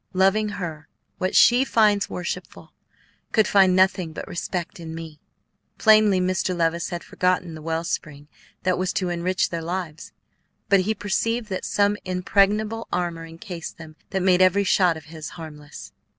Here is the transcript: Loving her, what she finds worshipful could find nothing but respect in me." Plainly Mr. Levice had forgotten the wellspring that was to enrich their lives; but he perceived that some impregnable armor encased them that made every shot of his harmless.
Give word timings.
Loving 0.13 0.49
her, 0.53 0.87
what 1.19 1.35
she 1.35 1.63
finds 1.63 2.09
worshipful 2.09 2.73
could 3.31 3.47
find 3.47 3.75
nothing 3.75 4.13
but 4.13 4.27
respect 4.27 4.79
in 4.79 4.95
me." 4.95 5.19
Plainly 5.77 6.19
Mr. 6.19 6.57
Levice 6.57 6.89
had 6.89 7.03
forgotten 7.03 7.53
the 7.53 7.61
wellspring 7.61 8.27
that 8.63 8.79
was 8.79 8.93
to 8.93 9.09
enrich 9.09 9.51
their 9.51 9.61
lives; 9.61 10.11
but 10.69 10.79
he 10.79 10.95
perceived 10.95 11.49
that 11.49 11.65
some 11.65 11.97
impregnable 12.03 12.87
armor 12.91 13.27
encased 13.27 13.77
them 13.77 13.95
that 14.09 14.23
made 14.23 14.41
every 14.41 14.63
shot 14.63 14.97
of 14.97 15.05
his 15.05 15.29
harmless. 15.37 15.93